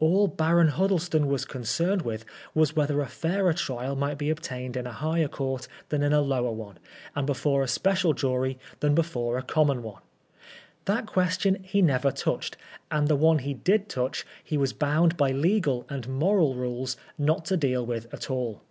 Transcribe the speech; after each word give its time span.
All 0.00 0.26
Baron 0.26 0.66
Huddleston 0.70 1.28
was 1.28 1.44
concerned 1.44 2.02
with 2.02 2.24
was 2.52 2.74
whether 2.74 3.00
a 3.00 3.06
fairer 3.06 3.52
trial 3.52 3.94
might 3.94 4.18
be 4.18 4.28
obtained 4.28 4.76
in 4.76 4.88
a 4.88 4.92
higher 4.92 5.28
Court 5.28 5.68
than 5.90 6.02
in 6.02 6.12
a 6.12 6.20
lower 6.20 6.50
one, 6.50 6.80
and 7.14 7.24
before 7.28 7.62
a 7.62 7.68
special 7.68 8.12
jury 8.12 8.58
than 8.80 8.96
before 8.96 9.38
a 9.38 9.42
common 9.44 9.84
one. 9.84 10.02
That 10.86 11.06
question 11.06 11.62
he 11.62 11.80
never 11.80 12.10
touched, 12.10 12.56
and 12.90 13.06
the 13.06 13.14
one 13.14 13.38
he 13.38 13.54
did 13.54 13.88
touch 13.88 14.26
he 14.42 14.56
was 14.56 14.72
bound 14.72 15.16
by 15.16 15.30
legal 15.30 15.86
and 15.88 16.08
moral 16.08 16.56
rules 16.56 16.96
not 17.16 17.44
to 17.44 17.56
deal 17.56 17.86
with 17.86 18.12
at 18.12 18.28
all. 18.32 18.62